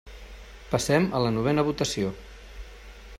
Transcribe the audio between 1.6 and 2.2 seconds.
votació.